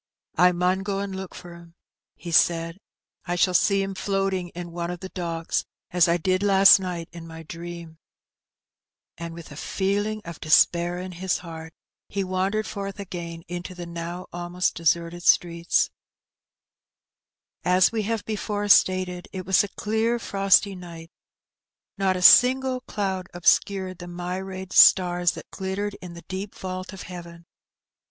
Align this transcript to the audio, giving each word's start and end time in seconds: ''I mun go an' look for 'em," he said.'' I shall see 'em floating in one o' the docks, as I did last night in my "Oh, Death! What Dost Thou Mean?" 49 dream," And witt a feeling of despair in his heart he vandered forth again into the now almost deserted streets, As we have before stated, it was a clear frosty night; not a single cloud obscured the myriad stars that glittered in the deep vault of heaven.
''I 0.35 0.51
mun 0.51 0.79
go 0.79 0.99
an' 0.99 1.11
look 1.13 1.35
for 1.35 1.53
'em," 1.53 1.75
he 2.15 2.31
said.'' 2.31 2.79
I 3.27 3.35
shall 3.35 3.53
see 3.53 3.83
'em 3.83 3.93
floating 3.93 4.49
in 4.55 4.71
one 4.71 4.89
o' 4.89 4.95
the 4.95 5.09
docks, 5.09 5.63
as 5.91 6.07
I 6.07 6.17
did 6.17 6.41
last 6.41 6.79
night 6.79 7.07
in 7.11 7.27
my 7.27 7.41
"Oh, 7.41 7.43
Death! 7.43 7.43
What 7.43 7.47
Dost 7.49 7.53
Thou 7.53 7.59
Mean?" 7.61 7.73
49 7.75 7.83
dream," 7.83 7.97
And 9.27 9.33
witt 9.35 9.51
a 9.51 9.55
feeling 9.55 10.21
of 10.25 10.41
despair 10.41 10.97
in 10.99 11.11
his 11.11 11.37
heart 11.37 11.71
he 12.09 12.23
vandered 12.23 12.65
forth 12.65 12.99
again 12.99 13.43
into 13.47 13.75
the 13.75 13.85
now 13.85 14.25
almost 14.33 14.73
deserted 14.73 15.21
streets, 15.21 15.91
As 17.63 17.91
we 17.91 18.01
have 18.01 18.25
before 18.25 18.67
stated, 18.69 19.27
it 19.31 19.45
was 19.45 19.63
a 19.63 19.67
clear 19.67 20.17
frosty 20.17 20.73
night; 20.73 21.11
not 21.99 22.17
a 22.17 22.23
single 22.23 22.81
cloud 22.87 23.27
obscured 23.35 23.99
the 23.99 24.07
myriad 24.07 24.73
stars 24.73 25.33
that 25.33 25.51
glittered 25.51 25.93
in 26.01 26.15
the 26.15 26.23
deep 26.27 26.55
vault 26.55 26.91
of 26.91 27.03
heaven. 27.03 27.45